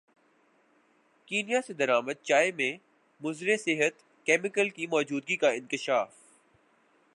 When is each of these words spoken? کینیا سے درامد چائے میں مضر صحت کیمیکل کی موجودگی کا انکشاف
کینیا 1.27 1.59
سے 1.67 1.73
درامد 1.73 2.23
چائے 2.23 2.51
میں 2.51 2.71
مضر 3.21 3.55
صحت 3.57 4.01
کیمیکل 4.25 4.69
کی 4.69 4.87
موجودگی 4.87 5.35
کا 5.35 5.49
انکشاف 5.49 6.09